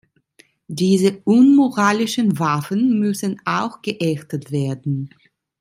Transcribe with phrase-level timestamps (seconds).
[0.67, 5.11] Diese unmoralischen Waffen müssen auch geächtet werden.